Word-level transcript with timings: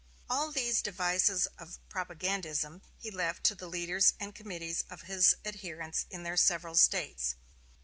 All 0.27 0.51
these 0.51 0.81
devices 0.81 1.45
of 1.59 1.77
propagandism 1.87 2.81
he 2.97 3.11
left 3.11 3.43
to 3.43 3.53
the 3.53 3.67
leaders 3.67 4.15
and 4.19 4.33
committees 4.33 4.83
of 4.89 5.03
his 5.03 5.35
adherents 5.45 6.07
in 6.09 6.23
their 6.23 6.37
several 6.37 6.73
States. 6.73 7.35